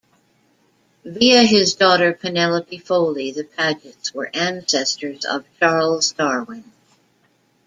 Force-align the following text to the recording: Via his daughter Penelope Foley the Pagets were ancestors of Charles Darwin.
Via 1.05 1.43
his 1.43 1.75
daughter 1.75 2.11
Penelope 2.11 2.79
Foley 2.79 3.29
the 3.31 3.43
Pagets 3.43 4.11
were 4.15 4.31
ancestors 4.33 5.25
of 5.25 5.45
Charles 5.59 6.13
Darwin. 6.13 6.63